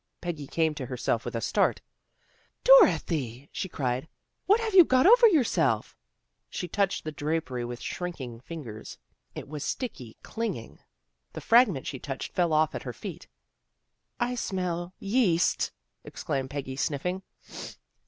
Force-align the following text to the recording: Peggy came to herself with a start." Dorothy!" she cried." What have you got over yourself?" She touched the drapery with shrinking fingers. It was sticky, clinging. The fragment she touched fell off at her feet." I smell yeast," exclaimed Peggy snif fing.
Peggy 0.19 0.47
came 0.47 0.73
to 0.73 0.87
herself 0.87 1.25
with 1.25 1.35
a 1.35 1.41
start." 1.41 1.79
Dorothy!" 2.63 3.49
she 3.53 3.69
cried." 3.69 4.07
What 4.47 4.59
have 4.59 4.73
you 4.73 4.83
got 4.83 5.05
over 5.05 5.27
yourself?" 5.27 5.95
She 6.49 6.67
touched 6.67 7.03
the 7.03 7.11
drapery 7.11 7.63
with 7.63 7.79
shrinking 7.79 8.39
fingers. 8.39 8.97
It 9.35 9.47
was 9.47 9.63
sticky, 9.63 10.17
clinging. 10.23 10.79
The 11.33 11.41
fragment 11.41 11.85
she 11.85 11.99
touched 11.99 12.33
fell 12.33 12.51
off 12.51 12.73
at 12.73 12.81
her 12.81 12.93
feet." 12.93 13.27
I 14.29 14.33
smell 14.33 14.95
yeast," 14.97 15.71
exclaimed 16.03 16.49
Peggy 16.49 16.77
snif 16.77 17.01
fing. 17.01 17.21